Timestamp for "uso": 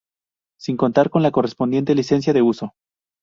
2.41-2.73